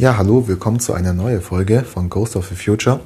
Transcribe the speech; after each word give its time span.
Ja, 0.00 0.16
hallo, 0.16 0.48
willkommen 0.48 0.80
zu 0.80 0.94
einer 0.94 1.12
neuen 1.12 1.42
Folge 1.42 1.82
von 1.82 2.08
Ghost 2.08 2.34
of 2.34 2.48
the 2.48 2.54
Future. 2.54 3.00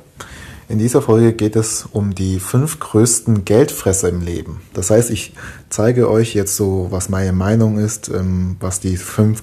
In 0.69 0.79
dieser 0.79 1.03
Folge 1.03 1.33
geht 1.33 1.57
es 1.57 1.89
um 1.91 2.15
die 2.15 2.39
fünf 2.39 2.79
größten 2.79 3.45
Geldfresser 3.45 4.11
im 4.11 4.21
Leben. 4.21 4.61
Das 4.75 4.91
heißt, 4.91 5.11
ich 5.11 5.33
zeige 5.71 6.09
euch 6.09 6.35
jetzt 6.37 6.55
so, 6.55 6.87
was 6.91 7.09
meine 7.09 7.33
Meinung 7.33 7.79
ist, 7.79 8.11
ähm, 8.11 8.59
was 8.61 8.79
die 8.79 8.97
fünf 8.97 9.43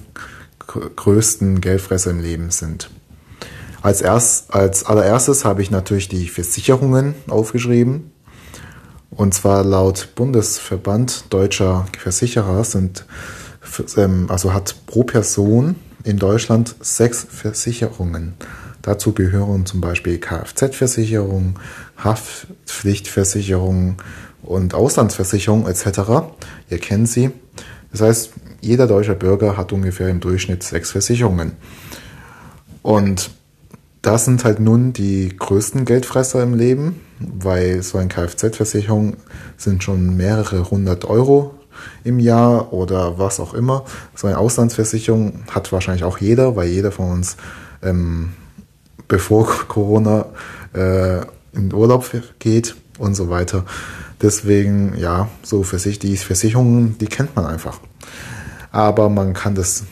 größten 0.96 1.60
Geldfresser 1.60 2.12
im 2.12 2.20
Leben 2.20 2.50
sind. 2.50 2.88
Als, 3.82 4.00
erst, 4.00 4.54
als 4.54 4.86
allererstes 4.86 5.44
habe 5.44 5.60
ich 5.60 5.70
natürlich 5.70 6.08
die 6.08 6.28
Versicherungen 6.28 7.14
aufgeschrieben. 7.28 8.12
Und 9.10 9.34
zwar 9.34 9.62
laut 9.62 10.14
Bundesverband 10.14 11.26
deutscher 11.28 11.84
Versicherer 11.98 12.64
sind, 12.64 13.04
ähm, 13.98 14.28
also 14.30 14.54
hat 14.54 14.74
pro 14.86 15.04
Person 15.04 15.76
in 16.04 16.18
Deutschland 16.18 16.74
sechs 16.80 17.26
Versicherungen. 17.28 18.34
Dazu 18.82 19.12
gehören 19.12 19.66
zum 19.66 19.80
Beispiel 19.80 20.18
Kfz-Versicherung, 20.18 21.58
Haftpflichtversicherung 21.96 24.02
und 24.42 24.74
Auslandsversicherung 24.74 25.68
etc. 25.68 26.00
Ihr 26.68 26.78
kennt 26.78 27.08
sie. 27.08 27.30
Das 27.92 28.00
heißt, 28.00 28.32
jeder 28.60 28.86
deutsche 28.86 29.14
Bürger 29.14 29.56
hat 29.56 29.72
ungefähr 29.72 30.08
im 30.08 30.20
Durchschnitt 30.20 30.62
sechs 30.62 30.90
Versicherungen. 30.90 31.52
Und 32.82 33.30
das 34.02 34.24
sind 34.24 34.44
halt 34.44 34.58
nun 34.58 34.92
die 34.92 35.32
größten 35.36 35.84
Geldfresser 35.84 36.42
im 36.42 36.54
Leben, 36.54 37.00
weil 37.20 37.82
so 37.82 37.98
eine 37.98 38.08
Kfz-Versicherung 38.08 39.16
sind 39.56 39.84
schon 39.84 40.16
mehrere 40.16 40.70
hundert 40.70 41.04
Euro 41.04 41.54
im 42.04 42.18
Jahr 42.18 42.72
oder 42.72 43.18
was 43.18 43.40
auch 43.40 43.54
immer. 43.54 43.84
So 44.14 44.26
eine 44.26 44.38
Auslandsversicherung 44.38 45.44
hat 45.50 45.72
wahrscheinlich 45.72 46.04
auch 46.04 46.18
jeder, 46.18 46.56
weil 46.56 46.68
jeder 46.68 46.92
von 46.92 47.10
uns 47.10 47.36
ähm, 47.82 48.32
bevor 49.08 49.46
Corona 49.68 50.26
äh, 50.74 51.20
in 51.52 51.72
Urlaub 51.72 52.10
geht 52.38 52.76
und 52.98 53.14
so 53.14 53.28
weiter. 53.28 53.64
Deswegen, 54.20 54.96
ja, 54.96 55.28
so 55.42 55.62
Versich 55.64 55.98
die 55.98 56.16
Versicherungen, 56.16 56.96
die 56.98 57.06
kennt 57.06 57.34
man 57.34 57.44
einfach. 57.44 57.80
Aber 58.70 59.08
man 59.08 59.34
kann 59.34 59.54
das 59.54 59.84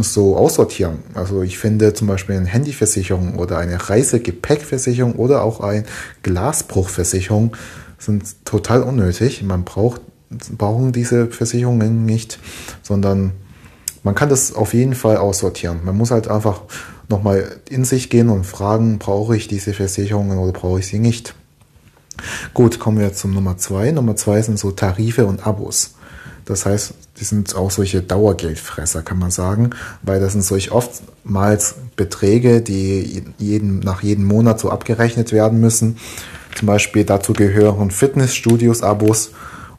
so 0.00 0.36
aussortieren. 0.36 0.98
Also 1.14 1.42
ich 1.42 1.58
finde 1.58 1.92
zum 1.94 2.08
Beispiel 2.08 2.36
eine 2.36 2.46
Handyversicherung 2.46 3.36
oder 3.36 3.58
eine 3.58 3.88
Reisegepäckversicherung 3.88 5.14
oder 5.14 5.42
auch 5.42 5.60
eine 5.60 5.84
Glasbruchversicherung 6.22 7.56
sind 7.98 8.44
total 8.44 8.82
unnötig. 8.82 9.42
Man 9.42 9.64
braucht 9.64 10.00
brauchen 10.30 10.92
diese 10.92 11.28
Versicherungen 11.28 12.04
nicht, 12.04 12.38
sondern 12.82 13.32
man 14.02 14.14
kann 14.14 14.28
das 14.28 14.54
auf 14.54 14.74
jeden 14.74 14.94
Fall 14.94 15.16
aussortieren. 15.16 15.80
Man 15.84 15.96
muss 15.96 16.10
halt 16.10 16.28
einfach 16.28 16.62
nochmal 17.08 17.60
in 17.68 17.84
sich 17.84 18.10
gehen 18.10 18.28
und 18.28 18.44
fragen, 18.44 18.98
brauche 18.98 19.36
ich 19.36 19.48
diese 19.48 19.72
Versicherungen 19.72 20.38
oder 20.38 20.52
brauche 20.52 20.80
ich 20.80 20.86
sie 20.86 20.98
nicht. 20.98 21.34
Gut, 22.52 22.78
kommen 22.78 22.98
wir 22.98 23.12
zum 23.12 23.32
Nummer 23.32 23.56
zwei. 23.56 23.90
Nummer 23.90 24.16
zwei 24.16 24.40
sind 24.42 24.58
so 24.58 24.70
Tarife 24.70 25.26
und 25.26 25.46
Abos. 25.46 25.94
Das 26.44 26.66
heißt, 26.66 26.94
die 27.18 27.24
sind 27.24 27.54
auch 27.56 27.70
solche 27.70 28.02
Dauergeldfresser, 28.02 29.02
kann 29.02 29.18
man 29.18 29.30
sagen, 29.30 29.70
weil 30.02 30.20
das 30.20 30.32
sind 30.32 30.42
solch 30.42 30.72
oftmals 30.72 31.76
Beträge, 31.96 32.60
die 32.60 33.24
jeden, 33.38 33.80
nach 33.80 34.02
jedem 34.02 34.24
Monat 34.24 34.60
so 34.60 34.70
abgerechnet 34.70 35.32
werden 35.32 35.60
müssen. 35.60 35.96
Zum 36.54 36.66
Beispiel 36.66 37.04
dazu 37.04 37.32
gehören 37.32 37.90
Fitnessstudios-Abos 37.90 39.30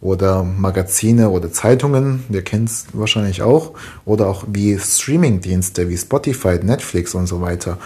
oder 0.02 0.44
Magazine 0.44 1.30
oder 1.30 1.52
Zeitungen, 1.52 2.24
wir 2.30 2.44
kennen 2.44 2.66
es 2.66 2.86
wahrscheinlich 2.94 3.42
auch, 3.42 3.74
oder 4.06 4.28
auch 4.28 4.46
wie 4.48 4.78
Streamingdienste 4.78 5.90
wie 5.90 5.98
Spotify, 5.98 6.60
Netflix 6.62 7.16
und 7.16 7.28
so 7.28 7.42
weiter, 7.42 7.78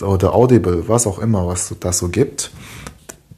oder 0.00 0.34
Audible, 0.34 0.88
was 0.88 1.06
auch 1.06 1.18
immer, 1.18 1.46
was 1.46 1.74
das 1.80 1.98
so 1.98 2.08
gibt. 2.08 2.50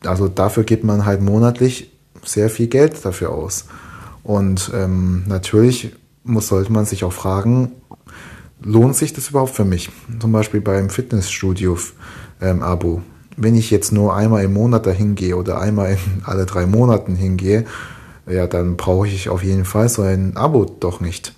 Also 0.04 0.28
dafür 0.28 0.64
gibt 0.64 0.84
man 0.84 1.04
halt 1.04 1.22
monatlich 1.22 1.90
sehr 2.24 2.50
viel 2.50 2.68
Geld 2.68 3.04
dafür 3.04 3.30
aus. 3.30 3.66
Und 4.22 4.70
ähm, 4.74 5.24
natürlich 5.26 5.96
muss, 6.24 6.48
sollte 6.48 6.72
man 6.72 6.84
sich 6.84 7.04
auch 7.04 7.12
fragen, 7.12 7.72
lohnt 8.60 8.96
sich 8.96 9.12
das 9.12 9.30
überhaupt 9.30 9.54
für 9.54 9.64
mich? 9.64 9.90
Zum 10.20 10.32
Beispiel 10.32 10.60
beim 10.60 10.90
Fitnessstudio-Abo. 10.90 12.94
Ähm, 12.94 13.02
Wenn 13.36 13.54
ich 13.54 13.70
jetzt 13.70 13.92
nur 13.92 14.14
einmal 14.14 14.44
im 14.44 14.52
Monat 14.52 14.86
dahin 14.86 15.14
gehe 15.14 15.36
oder 15.36 15.60
einmal 15.60 15.92
in 15.92 16.22
alle 16.24 16.44
drei 16.44 16.66
Monaten 16.66 17.16
hingehe, 17.16 17.64
ja, 18.30 18.46
dann 18.46 18.76
brauche 18.76 19.08
ich 19.08 19.28
auf 19.28 19.42
jeden 19.42 19.64
Fall 19.64 19.88
so 19.88 20.02
ein 20.02 20.36
Abo 20.36 20.64
doch 20.64 21.00
nicht. 21.00 21.34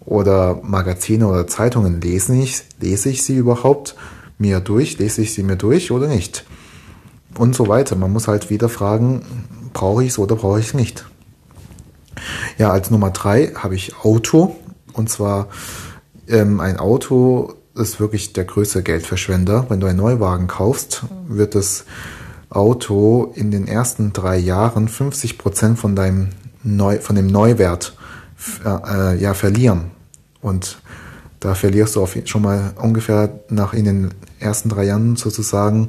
Oder 0.00 0.60
Magazine 0.62 1.26
oder 1.28 1.46
Zeitungen 1.46 2.00
lese 2.00 2.34
ich, 2.34 2.62
lese 2.80 3.08
ich 3.08 3.22
sie 3.22 3.36
überhaupt 3.36 3.94
mir 4.38 4.60
durch, 4.60 4.98
lese 4.98 5.22
ich 5.22 5.34
sie 5.34 5.42
mir 5.42 5.56
durch 5.56 5.90
oder 5.90 6.08
nicht? 6.08 6.44
Und 7.38 7.54
so 7.54 7.68
weiter. 7.68 7.96
Man 7.96 8.12
muss 8.12 8.28
halt 8.28 8.50
wieder 8.50 8.68
fragen, 8.68 9.22
brauche 9.72 10.04
ich 10.04 10.10
es 10.10 10.18
oder 10.18 10.36
brauche 10.36 10.60
ich 10.60 10.68
es 10.68 10.74
nicht? 10.74 11.06
Ja, 12.58 12.70
als 12.70 12.90
Nummer 12.90 13.10
drei 13.10 13.52
habe 13.54 13.74
ich 13.74 13.96
Auto. 14.02 14.56
Und 14.92 15.08
zwar 15.08 15.48
ähm, 16.28 16.60
ein 16.60 16.78
Auto 16.78 17.54
ist 17.74 18.00
wirklich 18.00 18.32
der 18.32 18.44
größte 18.44 18.82
Geldverschwender. 18.82 19.66
Wenn 19.68 19.80
du 19.80 19.86
einen 19.86 19.98
Neuwagen 19.98 20.46
kaufst, 20.46 21.04
wird 21.26 21.54
es 21.54 21.84
Auto 22.52 23.32
in 23.34 23.50
den 23.50 23.66
ersten 23.66 24.12
drei 24.12 24.36
Jahren 24.36 24.88
50 24.88 25.38
Prozent 25.38 25.78
von 25.78 25.96
deinem 25.96 26.28
Neu, 26.62 26.98
von 26.98 27.16
dem 27.16 27.26
Neuwert 27.26 27.96
äh, 28.64 29.16
ja, 29.18 29.34
verlieren. 29.34 29.90
Und 30.40 30.80
da 31.40 31.54
verlierst 31.54 31.96
du 31.96 32.02
auf, 32.02 32.16
schon 32.24 32.42
mal 32.42 32.72
ungefähr 32.80 33.40
nach 33.48 33.72
in 33.72 33.84
den 33.84 34.14
ersten 34.38 34.68
drei 34.68 34.84
Jahren 34.84 35.16
sozusagen 35.16 35.88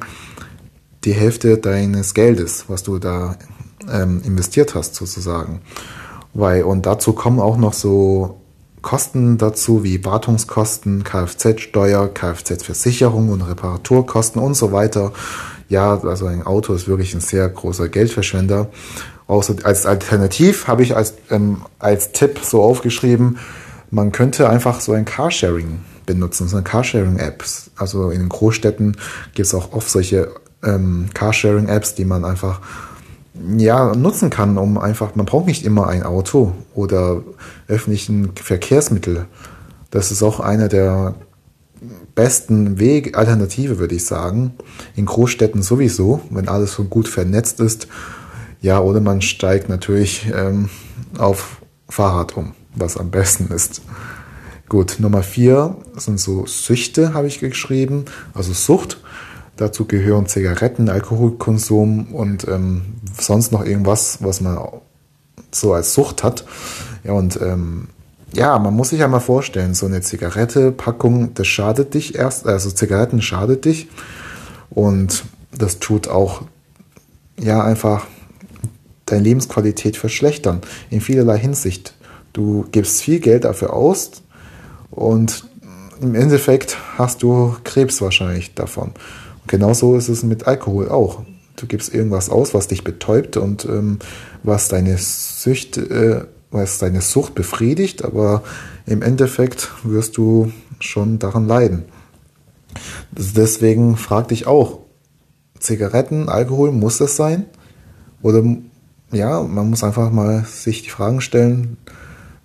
die 1.03 1.13
Hälfte 1.13 1.57
deines 1.57 2.13
Geldes, 2.13 2.65
was 2.69 2.83
du 2.83 2.97
da 2.97 3.35
ähm, 3.91 4.21
investiert 4.23 4.73
hast, 4.73 4.95
sozusagen. 4.95 5.61
Weil, 6.33 6.63
und 6.63 6.85
dazu 6.85 7.13
kommen 7.13 7.39
auch 7.39 7.57
noch 7.57 7.73
so 7.73 8.39
Kosten 8.81 9.37
dazu 9.37 9.83
wie 9.83 10.03
Wartungskosten, 10.03 11.03
Kfz-Steuer, 11.03 12.07
Kfz-Versicherung 12.13 13.29
und 13.29 13.41
Reparaturkosten 13.41 14.41
und 14.41 14.55
so 14.55 14.71
weiter 14.71 15.13
ja, 15.73 15.99
also 15.99 16.27
ein 16.27 16.45
Auto 16.45 16.73
ist 16.73 16.87
wirklich 16.87 17.13
ein 17.13 17.19
sehr 17.19 17.49
großer 17.49 17.89
Geldverschwender. 17.89 18.69
Außer 19.25 19.55
als 19.63 19.85
Alternativ 19.85 20.67
habe 20.67 20.83
ich 20.83 20.95
als, 20.95 21.15
ähm, 21.31 21.63
als 21.79 22.11
Tipp 22.11 22.39
so 22.43 22.61
aufgeschrieben, 22.61 23.39
man 23.89 24.11
könnte 24.11 24.49
einfach 24.49 24.81
so 24.81 24.93
ein 24.93 25.05
Carsharing 25.05 25.79
benutzen, 26.05 26.47
so 26.47 26.57
eine 26.57 26.63
Carsharing-Apps. 26.63 27.71
Also 27.75 28.11
in 28.11 28.19
den 28.19 28.29
Großstädten 28.29 28.97
gibt 29.33 29.47
es 29.47 29.53
auch 29.55 29.73
oft 29.73 29.89
solche 29.89 30.31
ähm, 30.63 31.09
Carsharing-Apps, 31.13 31.95
die 31.95 32.05
man 32.05 32.23
einfach 32.23 32.61
ja, 33.57 33.95
nutzen 33.95 34.29
kann, 34.29 34.59
um 34.59 34.77
einfach, 34.77 35.15
man 35.15 35.25
braucht 35.25 35.47
nicht 35.47 35.65
immer 35.65 35.87
ein 35.87 36.03
Auto 36.03 36.53
oder 36.75 37.23
öffentlichen 37.67 38.35
Verkehrsmittel. 38.35 39.25
Das 39.89 40.11
ist 40.11 40.21
auch 40.21 40.39
einer 40.39 40.67
der 40.67 41.15
besten 42.15 42.79
Weg, 42.79 43.17
Alternative 43.17 43.79
würde 43.79 43.95
ich 43.95 44.05
sagen. 44.05 44.53
In 44.95 45.05
Großstädten 45.05 45.61
sowieso, 45.61 46.21
wenn 46.29 46.47
alles 46.47 46.73
so 46.73 46.83
gut 46.83 47.07
vernetzt 47.07 47.59
ist. 47.59 47.87
Ja, 48.61 48.79
oder 48.79 49.01
man 49.01 49.21
steigt 49.21 49.69
natürlich 49.69 50.31
ähm, 50.33 50.69
auf 51.17 51.61
Fahrrad 51.89 52.37
um, 52.37 52.53
was 52.75 52.97
am 52.97 53.11
besten 53.11 53.53
ist. 53.53 53.81
Gut, 54.69 54.95
Nummer 54.99 55.21
vier 55.21 55.77
sind 55.97 56.19
so 56.19 56.45
Süchte, 56.45 57.13
habe 57.13 57.27
ich 57.27 57.39
geschrieben, 57.39 58.05
also 58.33 58.53
Sucht. 58.53 59.01
Dazu 59.55 59.85
gehören 59.85 60.25
Zigaretten, 60.25 60.89
Alkoholkonsum 60.89 62.13
und 62.13 62.47
ähm, 62.47 62.81
sonst 63.19 63.51
noch 63.51 63.63
irgendwas, 63.63 64.17
was 64.21 64.41
man 64.41 64.57
so 65.51 65.73
als 65.73 65.93
Sucht 65.93 66.23
hat. 66.23 66.45
Ja, 67.03 67.11
und 67.13 67.39
ähm, 67.39 67.89
ja, 68.33 68.57
man 68.59 68.73
muss 68.73 68.89
sich 68.89 69.03
einmal 69.03 69.19
vorstellen, 69.19 69.73
so 69.73 69.85
eine 69.85 70.01
Zigarette-Packung, 70.01 71.33
das 71.33 71.47
schadet 71.47 71.93
dich 71.93 72.15
erst, 72.15 72.47
also 72.47 72.71
Zigaretten 72.71 73.21
schadet 73.21 73.65
dich 73.65 73.87
und 74.69 75.23
das 75.57 75.79
tut 75.79 76.07
auch, 76.07 76.43
ja, 77.39 77.63
einfach 77.63 78.07
deine 79.05 79.23
Lebensqualität 79.23 79.97
verschlechtern, 79.97 80.61
in 80.89 81.01
vielerlei 81.01 81.37
Hinsicht. 81.37 81.93
Du 82.31 82.65
gibst 82.71 83.01
viel 83.01 83.19
Geld 83.19 83.43
dafür 83.43 83.73
aus 83.73 84.23
und 84.89 85.45
im 86.01 86.15
Endeffekt 86.15 86.77
hast 86.97 87.23
du 87.23 87.55
Krebs 87.63 88.01
wahrscheinlich 88.01 88.55
davon. 88.55 88.89
Und 89.41 89.47
genauso 89.47 89.95
ist 89.95 90.09
es 90.09 90.23
mit 90.23 90.47
Alkohol 90.47 90.89
auch. 90.89 91.23
Du 91.55 91.67
gibst 91.67 91.93
irgendwas 91.93 92.29
aus, 92.29 92.53
was 92.53 92.67
dich 92.67 92.83
betäubt 92.83 93.37
und 93.37 93.65
ähm, 93.65 93.99
was 94.41 94.67
deine 94.69 94.97
Süchte 94.97 95.81
äh, 95.81 96.25
was 96.53 96.77
deine 96.77 97.01
Sucht 97.01 97.35
befriedigt, 97.35 98.05
aber 98.05 98.43
im 98.85 99.01
Endeffekt 99.01 99.71
wirst 99.83 100.17
du 100.17 100.51
schon 100.79 101.19
daran 101.19 101.47
leiden. 101.47 101.83
Deswegen 103.11 103.97
frag 103.97 104.29
dich 104.29 104.47
auch, 104.47 104.79
Zigaretten, 105.59 106.29
Alkohol, 106.29 106.71
muss 106.71 106.97
das 106.97 107.15
sein? 107.15 107.45
Oder 108.21 108.43
ja, 109.11 109.41
man 109.41 109.69
muss 109.69 109.83
einfach 109.83 110.11
mal 110.11 110.45
sich 110.45 110.83
die 110.83 110.89
Fragen 110.89 111.21
stellen, 111.21 111.77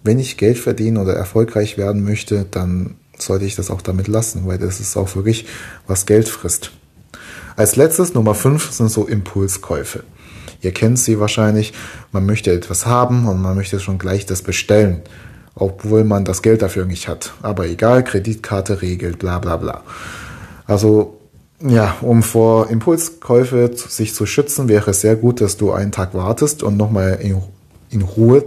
wenn 0.05 0.19
ich 0.19 0.37
Geld 0.37 0.59
verdienen 0.59 0.97
oder 0.99 1.15
erfolgreich 1.15 1.77
werden 1.77 2.05
möchte, 2.05 2.47
dann 2.51 2.97
sollte 3.19 3.45
ich 3.45 3.57
das 3.57 3.71
auch 3.71 3.83
damit 3.83 4.07
lassen, 4.07 4.47
weil 4.47 4.59
das 4.59 4.81
ist 4.81 4.97
auch 4.97 5.17
wirklich, 5.17 5.47
was 5.87 6.07
Geld 6.07 6.29
frisst. 6.29 6.71
Als 7.57 7.75
letztes, 7.75 8.15
Nummer 8.15 8.35
5, 8.35 8.71
sind 8.71 8.91
so 8.91 9.07
Impulskäufe. 9.07 10.05
Ihr 10.61 10.73
kennt 10.73 10.99
sie 10.99 11.21
wahrscheinlich. 11.21 11.73
Man 12.13 12.27
möchte 12.27 12.53
etwas 12.53 12.87
haben 12.87 13.27
und 13.29 13.41
man 13.41 13.57
möchte 13.57 13.81
schon 13.81 13.99
gleich 13.99 14.27
das 14.27 14.43
bestellen, 14.43 15.03
obwohl 15.55 16.05
man 16.05 16.25
das 16.25 16.43
Geld 16.43 16.63
dafür 16.63 16.85
nicht 16.85 17.09
hat. 17.09 17.33
Aber 17.43 17.67
egal, 17.67 18.05
Kreditkarte 18.05 18.83
regelt, 18.83 19.19
bla 19.19 19.39
bla 19.39 19.57
bla. 19.57 19.83
Also 20.67 21.19
ja, 21.67 21.97
um 22.03 22.23
vor 22.23 22.71
Impulskäufe 22.71 23.71
sich 23.75 24.15
zu 24.15 24.27
schützen, 24.27 24.69
wäre 24.69 24.93
es 24.93 25.01
sehr 25.01 25.17
gut, 25.17 25.41
dass 25.41 25.57
du 25.57 25.73
einen 25.73 25.93
Tag 25.93 26.15
wartest 26.15 26.63
und 26.63 26.77
nochmal 26.77 27.19
in, 27.21 27.43
in 27.91 28.03
Ruhe 28.03 28.45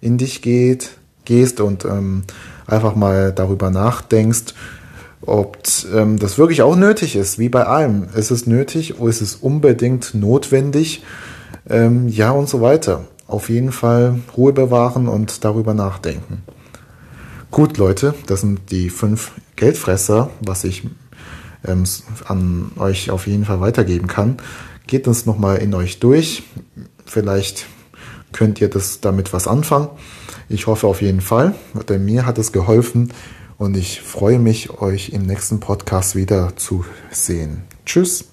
in 0.00 0.18
dich 0.18 0.42
geht, 0.42 0.90
gehst 1.24 1.60
und 1.60 1.84
ähm, 1.84 2.24
einfach 2.66 2.94
mal 2.94 3.32
darüber 3.32 3.70
nachdenkst, 3.70 4.54
ob 5.22 5.58
ähm, 5.94 6.18
das 6.18 6.38
wirklich 6.38 6.62
auch 6.62 6.76
nötig 6.76 7.16
ist, 7.16 7.38
wie 7.38 7.48
bei 7.48 7.64
allem. 7.64 8.08
Ist 8.14 8.30
es 8.30 8.46
nötig 8.46 8.98
oder 8.98 9.10
ist 9.10 9.22
es 9.22 9.36
unbedingt 9.36 10.14
notwendig? 10.14 11.02
Ähm, 11.68 12.08
ja 12.08 12.30
und 12.30 12.48
so 12.48 12.60
weiter. 12.60 13.04
Auf 13.26 13.48
jeden 13.48 13.72
Fall 13.72 14.20
Ruhe 14.36 14.52
bewahren 14.52 15.08
und 15.08 15.44
darüber 15.44 15.74
nachdenken. 15.74 16.42
Gut, 17.50 17.76
Leute, 17.76 18.14
das 18.26 18.40
sind 18.40 18.70
die 18.70 18.90
fünf 18.90 19.32
Geldfresser, 19.56 20.30
was 20.40 20.64
ich 20.64 20.84
ähm, 21.64 21.84
an 22.26 22.72
euch 22.78 23.10
auf 23.10 23.26
jeden 23.26 23.44
Fall 23.44 23.60
weitergeben 23.60 24.06
kann. 24.06 24.38
Geht 24.86 25.06
uns 25.06 25.26
nochmal 25.26 25.58
in 25.58 25.74
euch 25.74 26.00
durch. 26.00 26.42
Vielleicht 27.04 27.66
könnt 28.32 28.60
ihr 28.60 28.68
das 28.68 29.00
damit 29.00 29.32
was 29.32 29.46
anfangen. 29.46 29.88
Ich 30.48 30.66
hoffe 30.66 30.86
auf 30.86 31.02
jeden 31.02 31.20
Fall, 31.20 31.54
denn 31.88 32.04
mir 32.04 32.26
hat 32.26 32.38
es 32.38 32.52
geholfen 32.52 33.12
und 33.58 33.76
ich 33.76 34.00
freue 34.00 34.38
mich, 34.38 34.70
euch 34.80 35.10
im 35.10 35.22
nächsten 35.22 35.60
Podcast 35.60 36.16
wieder 36.16 36.56
zu 36.56 36.84
sehen. 37.10 37.62
Tschüss. 37.86 38.31